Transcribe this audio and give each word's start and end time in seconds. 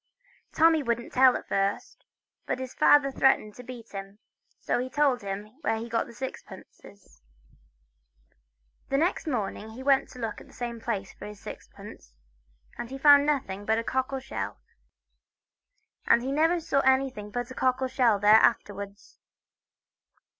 Tommy 0.51 0.81
wouldn't 0.81 1.13
tell 1.13 1.37
at 1.37 1.47
first, 1.47 2.05
but 2.47 2.57
his 2.57 2.73
father 2.73 3.11
threatened 3.11 3.53
to 3.53 3.61
beat 3.63 3.91
him, 3.91 4.17
so 4.59 4.79
he 4.79 4.89
told 4.89 5.21
him 5.21 5.55
where 5.61 5.75
he 5.77 5.87
got 5.87 6.07
his 6.07 6.17
sixpences. 6.17 7.21
Next 8.89 9.27
morning 9.27 9.69
he 9.69 9.83
went 9.83 10.09
to 10.09 10.17
look 10.17 10.41
in 10.41 10.47
the 10.47 10.53
same 10.53 10.81
place 10.81 11.13
for 11.13 11.27
his 11.27 11.39
sixpence, 11.39 12.15
and 12.79 12.89
he 12.89 12.97
found 12.97 13.27
nothing 13.27 13.63
but 13.63 13.77
a 13.77 13.83
cockle 13.83 14.19
shell. 14.19 14.59
And 16.07 16.23
he 16.23 16.31
never 16.31 16.59
saw 16.59 16.79
anything 16.79 17.29
but 17.29 17.51
a 17.51 17.53
cockle 17.53 17.87
shell 17.87 18.17
there 18.17 18.37
afterwards. 18.41 19.19